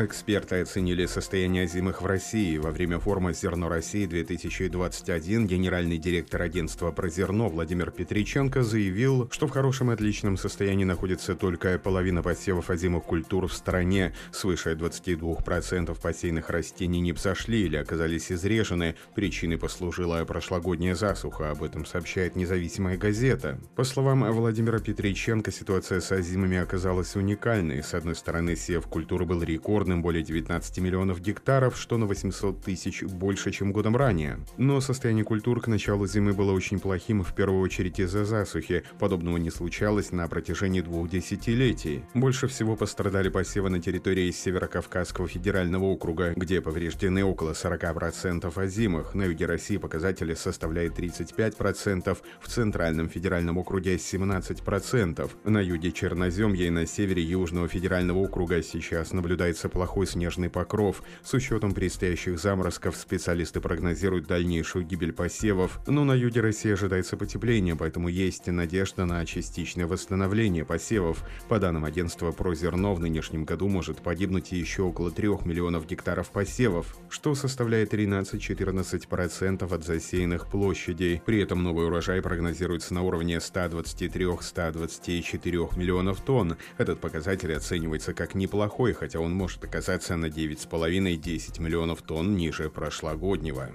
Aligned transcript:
Эксперты 0.00 0.60
оценили 0.60 1.06
состояние 1.06 1.64
озимых 1.64 2.02
в 2.02 2.06
России. 2.06 2.56
Во 2.56 2.70
время 2.70 3.00
форума 3.00 3.32
«Зерно 3.32 3.68
России-2021» 3.68 5.44
генеральный 5.44 5.98
директор 5.98 6.40
агентства 6.40 6.92
про 6.92 7.08
зерно 7.08 7.48
Владимир 7.48 7.90
Петриченко 7.90 8.62
заявил, 8.62 9.28
что 9.32 9.48
в 9.48 9.50
хорошем 9.50 9.90
и 9.90 9.94
отличном 9.94 10.36
состоянии 10.36 10.84
находится 10.84 11.34
только 11.34 11.80
половина 11.80 12.22
посевов 12.22 12.70
озимых 12.70 13.02
культур 13.02 13.48
в 13.48 13.52
стране. 13.52 14.14
Свыше 14.30 14.74
22% 14.74 16.00
посеянных 16.00 16.48
растений 16.48 17.00
не 17.00 17.10
взошли 17.10 17.62
или 17.62 17.74
оказались 17.74 18.30
изрежены. 18.30 18.94
Причиной 19.16 19.58
послужила 19.58 20.24
прошлогодняя 20.24 20.94
засуха. 20.94 21.50
Об 21.50 21.64
этом 21.64 21.84
сообщает 21.84 22.36
независимая 22.36 22.96
газета. 22.96 23.58
По 23.74 23.82
словам 23.82 24.30
Владимира 24.30 24.78
Петриченко, 24.78 25.50
ситуация 25.50 25.98
с 26.00 26.12
озимыми 26.12 26.58
оказалась 26.58 27.16
уникальной. 27.16 27.82
С 27.82 27.94
одной 27.94 28.14
стороны, 28.14 28.54
сев 28.54 28.86
культуры 28.86 29.24
был 29.24 29.42
рекордным, 29.42 29.87
рекордным 29.88 30.02
более 30.02 30.22
19 30.22 30.78
миллионов 30.78 31.20
гектаров, 31.20 31.76
что 31.76 31.96
на 31.96 32.06
800 32.06 32.62
тысяч 32.62 33.02
больше, 33.02 33.50
чем 33.50 33.72
годом 33.72 33.96
ранее. 33.96 34.38
Но 34.58 34.80
состояние 34.80 35.24
культур 35.24 35.60
к 35.60 35.68
началу 35.68 36.06
зимы 36.06 36.32
было 36.32 36.52
очень 36.52 36.78
плохим, 36.78 37.22
в 37.22 37.34
первую 37.34 37.62
очередь 37.62 37.98
из-за 37.98 38.24
засухи. 38.24 38.82
Подобного 38.98 39.38
не 39.38 39.50
случалось 39.50 40.12
на 40.12 40.28
протяжении 40.28 40.82
двух 40.82 41.08
десятилетий. 41.08 42.02
Больше 42.14 42.46
всего 42.48 42.76
пострадали 42.76 43.30
посевы 43.30 43.70
на 43.70 43.80
территории 43.80 44.30
Северокавказского 44.30 45.26
федерального 45.28 45.84
округа, 45.84 46.32
где 46.36 46.60
повреждены 46.60 47.24
около 47.24 47.52
40% 47.52 48.52
озимых. 48.56 49.14
На 49.14 49.24
юге 49.24 49.46
России 49.46 49.78
показатели 49.78 50.34
составляют 50.34 50.98
35%, 50.98 52.18
в 52.40 52.48
Центральном 52.48 53.08
федеральном 53.08 53.58
округе 53.58 53.96
17%. 53.96 55.30
На 55.44 55.60
юге 55.60 55.92
Черноземья 55.92 56.66
и 56.66 56.70
на 56.70 56.86
севере 56.86 57.22
Южного 57.22 57.68
федерального 57.68 58.18
округа 58.18 58.62
сейчас 58.62 59.12
наблюдается 59.12 59.68
плохой 59.78 60.08
снежный 60.08 60.50
покров. 60.50 61.04
С 61.22 61.32
учетом 61.34 61.72
предстоящих 61.72 62.40
заморозков 62.40 62.96
специалисты 62.96 63.60
прогнозируют 63.60 64.26
дальнейшую 64.26 64.84
гибель 64.84 65.12
посевов, 65.12 65.78
но 65.86 66.02
на 66.02 66.14
юге 66.14 66.40
России 66.40 66.72
ожидается 66.72 67.16
потепление, 67.16 67.76
поэтому 67.76 68.08
есть 68.08 68.48
надежда 68.48 69.04
на 69.04 69.24
частичное 69.24 69.86
восстановление 69.86 70.64
посевов. 70.64 71.22
По 71.48 71.60
данным 71.60 71.84
агентства 71.84 72.32
«Прозерно», 72.32 72.92
в 72.92 72.98
нынешнем 72.98 73.44
году 73.44 73.68
может 73.68 73.98
погибнуть 73.98 74.50
еще 74.50 74.82
около 74.82 75.12
3 75.12 75.28
миллионов 75.44 75.86
гектаров 75.86 76.30
посевов, 76.30 76.96
что 77.08 77.36
составляет 77.36 77.94
13-14% 77.94 79.72
от 79.72 79.84
засеянных 79.84 80.48
площадей. 80.48 81.22
При 81.24 81.40
этом 81.40 81.62
новый 81.62 81.86
урожай 81.86 82.20
прогнозируется 82.20 82.94
на 82.94 83.02
уровне 83.02 83.36
123-124 83.36 85.78
миллионов 85.78 86.20
тонн. 86.20 86.56
Этот 86.78 86.98
показатель 86.98 87.54
оценивается 87.54 88.12
как 88.12 88.34
неплохой, 88.34 88.92
хотя 88.92 89.20
он 89.20 89.34
может 89.34 89.60
оказаться 89.68 90.16
на 90.16 90.26
9,5-10 90.26 91.60
миллионов 91.60 92.00
тонн 92.02 92.36
ниже 92.36 92.70
прошлогоднего. 92.70 93.70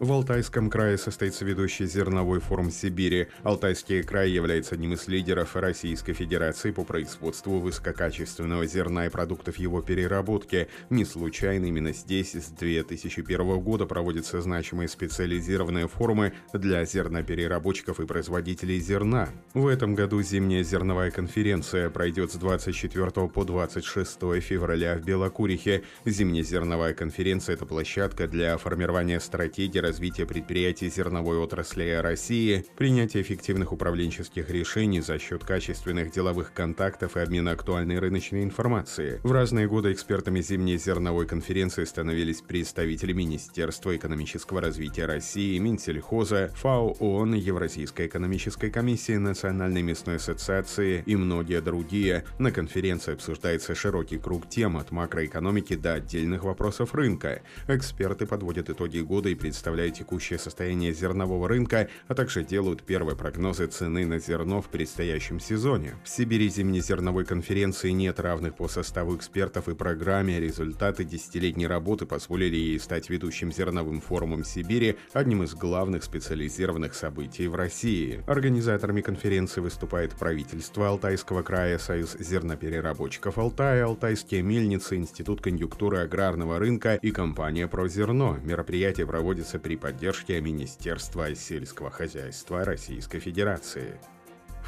В 0.00 0.12
Алтайском 0.12 0.70
крае 0.70 0.96
состоится 0.96 1.44
ведущий 1.44 1.84
зерновой 1.84 2.38
форум 2.38 2.70
Сибири. 2.70 3.26
Алтайский 3.42 4.04
край 4.04 4.30
является 4.30 4.76
одним 4.76 4.92
из 4.92 5.08
лидеров 5.08 5.56
Российской 5.56 6.12
Федерации 6.12 6.70
по 6.70 6.84
производству 6.84 7.58
высококачественного 7.58 8.64
зерна 8.66 9.06
и 9.06 9.08
продуктов 9.08 9.56
его 9.56 9.82
переработки. 9.82 10.68
Не 10.88 11.04
случайно 11.04 11.66
именно 11.66 11.92
здесь 11.92 12.36
с 12.36 12.46
2001 12.46 13.58
года 13.58 13.86
проводятся 13.86 14.40
значимые 14.40 14.86
специализированные 14.86 15.88
форумы 15.88 16.32
для 16.52 16.84
зернопереработчиков 16.84 17.98
и 17.98 18.06
производителей 18.06 18.78
зерна. 18.78 19.30
В 19.52 19.66
этом 19.66 19.96
году 19.96 20.22
зимняя 20.22 20.62
зерновая 20.62 21.10
конференция 21.10 21.90
пройдет 21.90 22.30
с 22.30 22.36
24 22.36 23.10
по 23.26 23.44
26 23.44 24.20
февраля 24.42 24.94
в 24.94 25.04
Белокурихе. 25.04 25.82
Зимняя 26.04 26.44
зерновая 26.44 26.94
конференция– 26.94 27.54
это 27.56 27.66
площадка 27.66 28.28
для 28.28 28.56
формирования 28.58 29.18
стратегии 29.18 29.87
развития 29.88 30.26
предприятий 30.26 30.90
зерновой 30.90 31.38
отрасли 31.38 31.98
России, 32.02 32.66
принятия 32.76 33.22
эффективных 33.22 33.72
управленческих 33.72 34.50
решений 34.50 35.00
за 35.00 35.18
счет 35.18 35.44
качественных 35.44 36.10
деловых 36.10 36.52
контактов 36.52 37.16
и 37.16 37.20
обмена 37.20 37.52
актуальной 37.52 37.98
рыночной 37.98 38.44
информации. 38.44 39.18
В 39.22 39.32
разные 39.32 39.66
годы 39.66 39.94
экспертами 39.94 40.42
зимней 40.42 40.76
зерновой 40.76 41.26
конференции 41.26 41.84
становились 41.84 42.42
представители 42.42 43.14
Министерства 43.14 43.96
экономического 43.96 44.60
развития 44.60 45.06
России, 45.06 45.56
Минсельхоза, 45.58 46.52
ФАО 46.56 46.94
ООН, 47.00 47.34
Евразийской 47.36 48.08
экономической 48.08 48.70
комиссии, 48.70 49.16
Национальной 49.16 49.80
мясной 49.80 50.16
ассоциации 50.16 51.02
и 51.06 51.16
многие 51.16 51.62
другие. 51.62 52.24
На 52.38 52.52
конференции 52.52 53.14
обсуждается 53.14 53.74
широкий 53.74 54.18
круг 54.18 54.50
тем 54.50 54.76
от 54.76 54.90
макроэкономики 54.90 55.76
до 55.76 55.94
отдельных 55.94 56.44
вопросов 56.44 56.94
рынка. 56.94 57.40
Эксперты 57.68 58.26
подводят 58.26 58.68
итоги 58.68 58.98
года 58.98 59.30
и 59.30 59.34
представляют 59.34 59.77
представляют 59.78 59.94
текущее 59.96 60.38
состояние 60.38 60.92
зернового 60.92 61.48
рынка, 61.48 61.88
а 62.08 62.14
также 62.14 62.42
делают 62.42 62.82
первые 62.82 63.16
прогнозы 63.16 63.66
цены 63.66 64.06
на 64.06 64.18
зерно 64.18 64.60
в 64.60 64.68
предстоящем 64.68 65.38
сезоне. 65.38 65.94
В 66.04 66.08
Сибири 66.08 66.48
зимней 66.48 66.80
зерновой 66.80 67.24
конференции 67.24 67.90
нет 67.90 68.18
равных 68.18 68.56
по 68.56 68.66
составу 68.66 69.16
экспертов 69.16 69.68
и 69.68 69.74
программе. 69.74 70.40
Результаты 70.40 71.04
десятилетней 71.04 71.68
работы 71.68 72.06
позволили 72.06 72.56
ей 72.56 72.80
стать 72.80 73.08
ведущим 73.08 73.52
зерновым 73.52 74.00
форумом 74.00 74.44
Сибири, 74.44 74.96
одним 75.12 75.44
из 75.44 75.54
главных 75.54 76.02
специализированных 76.02 76.94
событий 76.94 77.46
в 77.46 77.54
России. 77.54 78.24
Организаторами 78.26 79.00
конференции 79.00 79.60
выступает 79.60 80.12
правительство 80.16 80.88
Алтайского 80.88 81.42
края, 81.42 81.78
Союз 81.78 82.16
зернопереработчиков 82.18 83.38
Алтая, 83.38 83.84
Алтайские 83.84 84.42
мельницы, 84.42 84.96
Институт 84.96 85.40
конъюнктуры 85.40 85.98
аграрного 85.98 86.58
рынка 86.58 86.94
и 87.00 87.12
компания 87.12 87.68
«Прозерно». 87.68 88.40
Мероприятие 88.42 89.06
проводится 89.06 89.60
при 89.68 89.76
поддержке 89.76 90.40
Министерства 90.40 91.34
сельского 91.34 91.90
хозяйства 91.90 92.64
Российской 92.64 93.18
Федерации. 93.18 94.00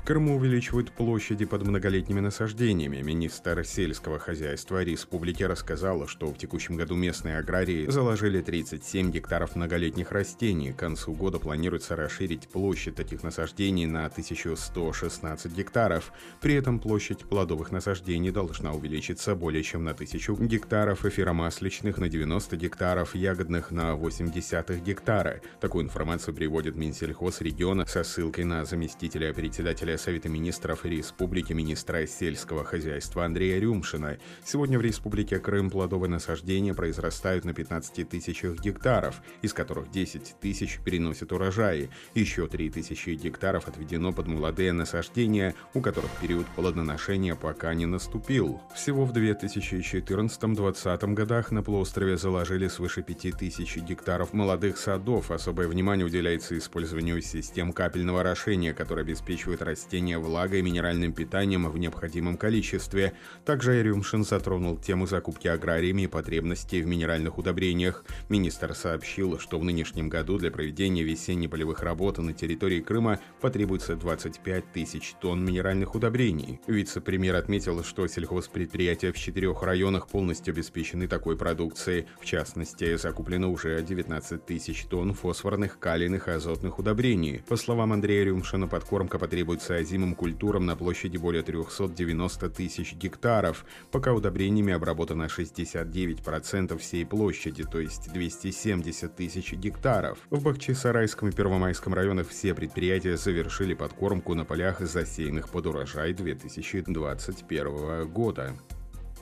В 0.01 0.03
Крыму 0.03 0.37
увеличивают 0.37 0.91
площади 0.93 1.45
под 1.45 1.63
многолетними 1.63 2.21
насаждениями. 2.21 3.03
Министр 3.03 3.65
сельского 3.67 4.19
хозяйства 4.19 4.83
республики 4.83 5.43
рассказала, 5.43 6.09
что 6.09 6.33
в 6.33 6.39
текущем 6.39 6.77
году 6.77 6.97
местные 6.97 7.37
аграрии 7.39 7.87
заложили 7.87 8.41
37 8.41 9.11
гектаров 9.13 9.57
многолетних 9.57 10.11
растений. 10.11 10.73
К 10.73 10.79
концу 10.79 11.13
года 11.13 11.39
планируется 11.39 11.97
расширить 11.97 12.49
площадь 12.49 12.95
таких 12.95 13.23
насаждений 13.23 13.85
на 13.85 14.07
1116 14.07 15.53
гектаров. 15.53 16.13
При 16.41 16.55
этом 16.55 16.81
площадь 16.81 17.21
плодовых 17.21 17.71
насаждений 17.71 18.31
должна 18.31 18.73
увеличиться 18.73 19.35
более 19.35 19.63
чем 19.63 19.85
на 19.85 19.91
1000 19.91 20.47
гектаров, 20.47 21.05
эфиромасличных 21.05 21.99
на 21.99 22.09
90 22.09 22.57
гектаров, 22.57 23.15
ягодных 23.15 23.71
на 23.71 23.95
80 23.97 24.83
гектара. 24.83 25.43
Такую 25.61 25.85
информацию 25.85 26.35
приводит 26.35 26.75
Минсельхоз 26.75 27.43
региона 27.43 27.85
со 27.87 28.03
ссылкой 28.03 28.45
на 28.45 28.65
заместителя 28.65 29.35
председателя 29.35 29.91
Совета 30.01 30.31
министров 30.31 30.87
Республики 30.87 31.53
министра 31.53 32.07
сельского 32.07 32.65
хозяйства 32.65 33.27
Андрея 33.27 33.61
Рюмшина. 33.61 34.17
Сегодня 34.43 34.79
в 34.79 34.81
Республике 34.81 35.39
Крым 35.39 35.69
плодовые 35.69 36.09
насаждения 36.09 36.73
произрастают 36.73 37.45
на 37.45 37.53
15 37.53 38.09
тысячах 38.09 38.59
гектаров, 38.61 39.21
из 39.43 39.53
которых 39.53 39.91
10 39.91 40.37
тысяч 40.41 40.81
переносят 40.83 41.33
урожаи. 41.33 41.91
Еще 42.15 42.47
3 42.47 42.71
тысячи 42.71 43.11
гектаров 43.11 43.69
отведено 43.69 44.15
под 44.15 44.27
молодые 44.27 44.73
насаждения, 44.73 45.55
у 45.75 45.83
которых 45.83 46.11
период 46.23 46.47
плодоношения 46.57 47.35
пока 47.35 47.75
не 47.75 47.85
наступил. 47.85 48.63
Всего 48.75 49.05
в 49.05 49.13
2014-2020 49.13 51.13
годах 51.13 51.51
на 51.51 51.63
полуострове 51.63 52.17
заложили 52.17 52.69
свыше 52.69 53.03
5 53.03 53.37
тысяч 53.39 53.77
гектаров 53.77 54.33
молодых 54.33 54.79
садов. 54.79 55.31
Особое 55.31 55.69
внимание 55.69 56.07
уделяется 56.07 56.57
использованию 56.57 57.21
систем 57.21 57.75
капельного 57.75 58.21
орошения, 58.21 58.73
которые 58.73 59.03
обеспечивают 59.03 59.61
растения 59.61 59.80
растения 59.81 60.19
влагой 60.19 60.59
и 60.59 60.63
минеральным 60.63 61.15
питанием 61.15 61.67
в 61.71 61.79
необходимом 61.79 62.37
количестве. 62.37 63.15
Также 63.47 63.83
Рюмшин 63.83 64.25
затронул 64.25 64.77
тему 64.77 65.07
закупки 65.07 65.49
аграриями 65.49 66.03
и 66.03 66.07
потребностей 66.07 66.83
в 66.83 66.87
минеральных 66.87 67.39
удобрениях. 67.39 68.05
Министр 68.29 68.75
сообщил, 68.75 69.39
что 69.39 69.59
в 69.59 69.65
нынешнем 69.65 70.11
году 70.11 70.37
для 70.37 70.51
проведения 70.51 71.03
весенне-полевых 71.03 71.83
работ 71.83 72.19
на 72.19 72.35
территории 72.35 72.81
Крыма 72.81 73.21
потребуется 73.41 73.97
25 73.97 74.71
тысяч 74.71 75.15
тонн 75.19 75.43
минеральных 75.47 75.95
удобрений. 75.95 76.61
Вице-премьер 76.67 77.37
отметил, 77.37 77.83
что 77.83 78.07
сельхозпредприятия 78.07 79.13
в 79.15 79.17
четырех 79.17 79.63
районах 79.63 80.09
полностью 80.09 80.53
обеспечены 80.53 81.09
такой 81.09 81.39
продукцией. 81.39 82.07
В 82.21 82.27
частности, 82.27 82.97
закуплено 82.99 83.51
уже 83.51 83.83
19 83.83 84.45
тысяч 84.45 84.85
тонн 84.85 85.15
фосфорных, 85.15 85.79
калийных 85.79 86.29
и 86.29 86.33
азотных 86.33 86.79
удобрений. 86.79 87.43
По 87.49 87.57
словам 87.57 87.95
Андрея 87.95 88.25
Рюмшина, 88.25 88.69
подкормка 88.69 89.19
потребуется 89.19 89.70
применяется 89.71 89.77
озимым 89.77 90.15
культурам 90.15 90.67
на 90.67 90.77
площади 90.77 91.17
более 91.17 91.43
390 91.43 92.51
тысяч 92.51 92.95
гектаров, 92.95 93.65
пока 93.91 94.13
удобрениями 94.13 94.73
обработано 94.73 95.25
69% 95.25 96.79
всей 96.79 97.07
площади, 97.07 97.65
то 97.65 97.81
есть 97.81 98.13
270 98.13 99.15
тысяч 99.17 99.53
гектаров. 99.53 100.19
В 100.31 100.43
Бахчисарайском 100.43 101.29
и 101.29 101.33
Первомайском 101.33 101.95
районах 101.95 102.29
все 102.29 102.55
предприятия 102.55 103.17
завершили 103.17 103.75
подкормку 103.75 104.35
на 104.35 104.45
полях, 104.45 104.81
засеянных 104.81 105.49
под 105.49 105.67
урожай 105.67 106.13
2021 106.13 108.09
года. 108.09 108.55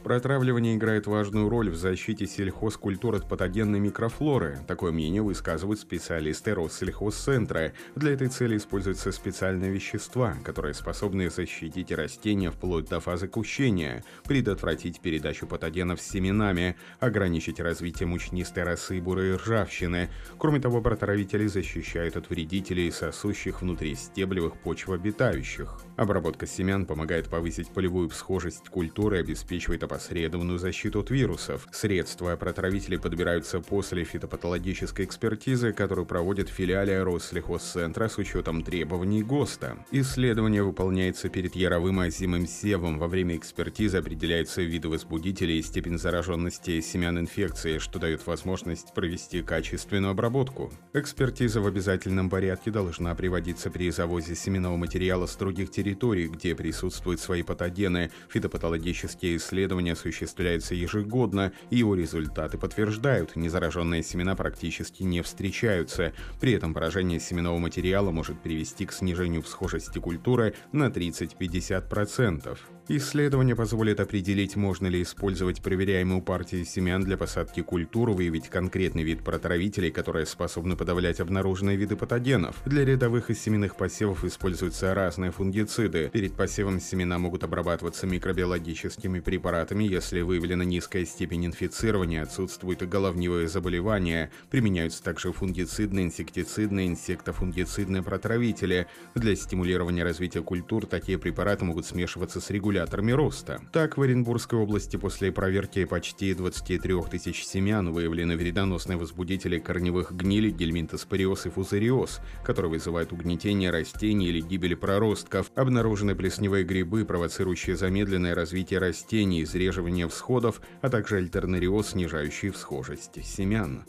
Протравливание 0.04 0.76
играет 0.76 1.06
важную 1.06 1.48
роль 1.48 1.70
в 1.70 1.76
защите 1.76 2.26
сельхозкультур 2.26 3.16
от 3.16 3.28
патогенной 3.28 3.80
микрофлоры. 3.80 4.58
Такое 4.66 4.92
мнение 4.92 5.22
высказывают 5.22 5.80
специалисты 5.80 6.54
Россельхозцентра. 6.54 7.72
Для 7.94 8.12
этой 8.12 8.28
цели 8.28 8.56
используются 8.56 9.12
специальные 9.12 9.70
вещества, 9.70 10.34
которые 10.44 10.74
способны 10.74 11.28
защитить 11.28 11.92
растения 11.92 12.50
вплоть 12.50 12.88
до 12.88 13.00
фазы 13.00 13.28
кущения, 13.28 14.04
предотвратить 14.24 15.00
передачу 15.00 15.46
патогенов 15.46 16.00
с 16.00 16.08
семенами, 16.08 16.76
ограничить 17.00 17.60
развитие 17.60 18.06
мучнистой 18.06 18.62
росы 18.62 18.98
и 18.98 19.00
бурой 19.00 19.34
ржавчины. 19.36 20.08
Кроме 20.38 20.60
того, 20.60 20.80
протравители 20.80 21.46
защищают 21.46 22.16
от 22.16 22.30
вредителей, 22.30 22.92
сосущих 22.92 23.62
внутри 23.62 23.94
стеблевых 23.94 24.54
почвообитающих. 24.60 25.80
Обработка 25.96 26.46
семян 26.46 26.86
помогает 26.86 27.28
повысить 27.28 27.68
полевую 27.68 28.08
всхожесть 28.08 28.68
культуры 28.68 29.16
и 29.16 29.20
обеспечивает 29.20 29.82
опосредованную 29.88 30.58
защиту 30.58 31.00
от 31.00 31.10
вирусов. 31.10 31.66
Средства 31.72 32.36
протравители 32.36 32.96
подбираются 32.96 33.60
после 33.60 34.04
фитопатологической 34.04 35.06
экспертизы, 35.06 35.72
которую 35.72 36.06
проводит 36.06 36.50
в 36.50 36.52
филиале 36.52 37.02
Россельхозцентра 37.02 38.08
с 38.08 38.18
учетом 38.18 38.62
требований 38.62 39.22
ГОСТа. 39.22 39.78
Исследование 39.90 40.62
выполняется 40.62 41.30
перед 41.30 41.56
яровым 41.56 42.00
озимым 42.00 42.46
севом. 42.46 42.98
Во 42.98 43.08
время 43.08 43.36
экспертизы 43.36 43.96
определяются 43.96 44.60
виды 44.60 44.88
возбудителей 44.88 45.58
и 45.58 45.62
степень 45.62 45.98
зараженности 45.98 46.80
семян 46.80 47.18
инфекции, 47.18 47.78
что 47.78 47.98
дает 47.98 48.26
возможность 48.26 48.92
провести 48.92 49.42
качественную 49.42 50.10
обработку. 50.10 50.70
Экспертиза 50.92 51.60
в 51.60 51.66
обязательном 51.66 52.28
порядке 52.28 52.70
должна 52.70 53.14
приводиться 53.14 53.70
при 53.70 53.90
завозе 53.90 54.34
семенного 54.34 54.76
материала 54.76 55.26
с 55.26 55.36
других 55.36 55.70
территорий, 55.70 56.28
где 56.28 56.54
присутствуют 56.54 57.20
свои 57.20 57.42
патогены. 57.42 58.10
Фитопатологические 58.28 59.36
исследования 59.36 59.77
исследование 59.78 59.92
осуществляется 59.92 60.74
ежегодно, 60.74 61.52
и 61.70 61.76
его 61.76 61.94
результаты 61.94 62.58
подтверждают, 62.58 63.36
незараженные 63.36 64.02
семена 64.02 64.34
практически 64.34 65.04
не 65.04 65.22
встречаются. 65.22 66.12
При 66.40 66.52
этом 66.52 66.74
поражение 66.74 67.20
семенного 67.20 67.58
материала 67.58 68.10
может 68.10 68.40
привести 68.42 68.86
к 68.86 68.92
снижению 68.92 69.42
всхожести 69.42 69.98
культуры 69.98 70.54
на 70.72 70.88
30-50%. 70.88 72.58
Исследование 72.90 73.54
позволит 73.54 74.00
определить, 74.00 74.56
можно 74.56 74.86
ли 74.86 75.02
использовать 75.02 75.60
проверяемую 75.60 76.22
партию 76.22 76.64
семян 76.64 77.04
для 77.04 77.18
посадки 77.18 77.60
культур, 77.60 78.12
выявить 78.12 78.48
конкретный 78.48 79.02
вид 79.02 79.22
протравителей, 79.22 79.90
которые 79.90 80.24
способны 80.24 80.74
подавлять 80.74 81.20
обнаруженные 81.20 81.76
виды 81.76 81.96
патогенов. 81.96 82.56
Для 82.64 82.86
рядовых 82.86 83.28
и 83.28 83.34
семенных 83.34 83.76
посевов 83.76 84.24
используются 84.24 84.94
разные 84.94 85.32
фунгициды. 85.32 86.08
Перед 86.10 86.32
посевом 86.32 86.80
семена 86.80 87.18
могут 87.18 87.44
обрабатываться 87.44 88.06
микробиологическими 88.06 89.20
препаратами, 89.20 89.84
если 89.84 90.22
выявлена 90.22 90.64
низкая 90.64 91.04
степень 91.04 91.44
инфицирования, 91.44 92.22
отсутствуют 92.22 92.80
головневые 92.84 93.48
заболевания. 93.48 94.30
Применяются 94.48 95.02
также 95.02 95.34
фунгицидные, 95.34 96.06
инсектицидные, 96.06 96.86
инсектофунгицидные 96.86 98.02
протравители. 98.02 98.86
Для 99.14 99.36
стимулирования 99.36 100.04
развития 100.04 100.40
культур 100.40 100.86
такие 100.86 101.18
препараты 101.18 101.66
могут 101.66 101.84
смешиваться 101.84 102.40
с 102.40 102.48
регуляцией 102.48 102.77
регуляторами 102.78 103.12
роста. 103.12 103.60
Так, 103.72 103.96
в 103.96 104.02
Оренбургской 104.02 104.58
области 104.58 104.96
после 104.96 105.32
проверки 105.32 105.84
почти 105.84 106.34
23 106.34 107.02
тысяч 107.10 107.44
семян 107.44 107.92
выявлены 107.92 108.36
вредоносные 108.36 108.96
возбудители 108.96 109.58
корневых 109.58 110.12
гнилей, 110.12 110.50
гельминтоспориоз 110.50 111.46
и 111.46 111.50
фузариоз, 111.50 112.20
которые 112.44 112.70
вызывают 112.70 113.12
угнетение 113.12 113.70
растений 113.70 114.28
или 114.28 114.40
гибель 114.40 114.76
проростков. 114.76 115.50
Обнаружены 115.56 116.14
плесневые 116.14 116.64
грибы, 116.64 117.04
провоцирующие 117.04 117.76
замедленное 117.76 118.34
развитие 118.34 118.78
растений, 118.78 119.42
изреживание 119.42 120.08
всходов, 120.08 120.60
а 120.80 120.88
также 120.88 121.16
альтернариоз, 121.16 121.88
снижающий 121.88 122.50
всхожесть 122.50 123.24
семян. 123.24 123.84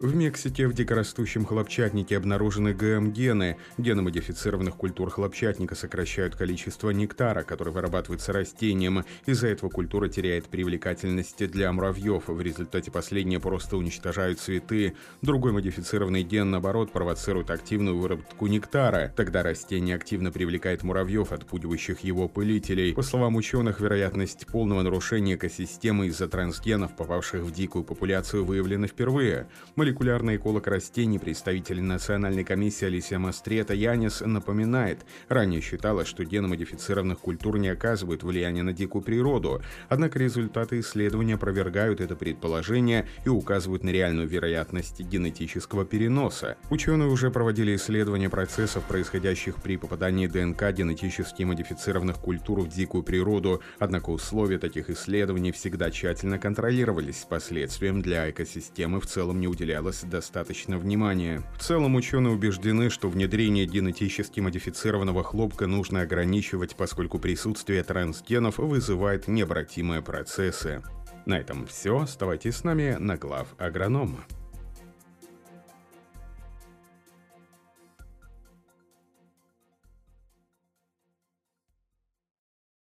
В 0.00 0.12
Мексике 0.12 0.66
в 0.66 0.74
дикорастущем 0.74 1.46
хлопчатнике 1.46 2.16
обнаружены 2.16 2.74
ГМ-гены. 2.74 3.58
Гены 3.78 4.02
модифицированных 4.02 4.74
культур 4.74 5.08
хлопчатника 5.08 5.76
сокращают 5.76 6.34
количество 6.34 6.90
нектара, 6.90 7.44
который 7.44 7.72
вырабатывается 7.72 8.32
растением. 8.32 9.04
Из-за 9.24 9.48
этого 9.48 9.70
культура 9.70 10.08
теряет 10.08 10.46
привлекательность 10.46 11.48
для 11.48 11.72
муравьев. 11.72 12.24
В 12.26 12.40
результате 12.40 12.90
последние 12.90 13.38
просто 13.38 13.76
уничтожают 13.76 14.40
цветы. 14.40 14.94
Другой 15.22 15.52
модифицированный 15.52 16.24
ген, 16.24 16.50
наоборот, 16.50 16.90
провоцирует 16.90 17.50
активную 17.50 17.96
выработку 17.96 18.48
нектара. 18.48 19.12
Тогда 19.14 19.44
растение 19.44 19.94
активно 19.94 20.32
привлекает 20.32 20.82
муравьев, 20.82 21.30
отпугивающих 21.30 22.00
его 22.00 22.28
пылителей. 22.28 22.92
По 22.94 23.02
словам 23.02 23.36
ученых, 23.36 23.80
вероятность 23.80 24.48
полного 24.48 24.82
нарушения 24.82 25.36
экосистемы 25.36 26.08
из-за 26.08 26.26
трансгенов, 26.26 26.96
попавших 26.96 27.42
в 27.42 27.52
дикую 27.52 27.84
популяцию, 27.84 28.44
выявлена 28.44 28.88
впервые. 28.88 29.46
Молекулярные 29.76 29.83
молекулярный 29.84 30.36
эколог 30.36 30.66
растений, 30.66 31.18
представитель 31.18 31.82
Национальной 31.82 32.42
комиссии 32.42 32.86
Алисия 32.86 33.18
Мастрета 33.18 33.74
Янис 33.74 34.22
напоминает, 34.22 35.00
ранее 35.28 35.60
считалось, 35.60 36.08
что 36.08 36.24
гены 36.24 36.48
модифицированных 36.48 37.18
культур 37.18 37.58
не 37.58 37.68
оказывают 37.68 38.22
влияния 38.22 38.62
на 38.62 38.72
дикую 38.72 39.02
природу, 39.02 39.60
однако 39.90 40.18
результаты 40.18 40.80
исследования 40.80 41.34
опровергают 41.34 42.00
это 42.00 42.16
предположение 42.16 43.06
и 43.26 43.28
указывают 43.28 43.84
на 43.84 43.90
реальную 43.90 44.26
вероятность 44.26 45.00
генетического 45.00 45.84
переноса. 45.84 46.56
Ученые 46.70 47.10
уже 47.10 47.30
проводили 47.30 47.76
исследования 47.76 48.30
процессов, 48.30 48.84
происходящих 48.84 49.56
при 49.56 49.76
попадании 49.76 50.28
ДНК 50.28 50.72
генетически 50.72 51.42
модифицированных 51.42 52.16
культур 52.16 52.62
в 52.62 52.68
дикую 52.70 53.02
природу, 53.02 53.60
однако 53.78 54.08
условия 54.08 54.56
таких 54.56 54.88
исследований 54.88 55.52
всегда 55.52 55.90
тщательно 55.90 56.38
контролировались, 56.38 57.26
последствиям 57.28 58.00
для 58.00 58.30
экосистемы 58.30 58.98
в 58.98 59.06
целом 59.06 59.40
не 59.40 59.46
уделялось 59.46 59.73
уделялось 59.74 60.04
достаточно 60.04 60.78
внимания. 60.78 61.42
В 61.58 61.62
целом 61.62 61.96
ученые 61.96 62.32
убеждены, 62.32 62.90
что 62.90 63.08
внедрение 63.08 63.66
генетически 63.66 64.38
модифицированного 64.38 65.24
хлопка 65.24 65.66
нужно 65.66 66.02
ограничивать, 66.02 66.76
поскольку 66.76 67.18
присутствие 67.18 67.82
трансгенов 67.82 68.58
вызывает 68.58 69.26
необратимые 69.26 70.00
процессы. 70.00 70.82
На 71.26 71.40
этом 71.40 71.66
все. 71.66 71.98
Оставайтесь 71.98 72.56
с 72.56 72.64
нами 72.64 72.96
на 73.00 73.16
глав 73.16 73.48
агронома. 73.58 74.24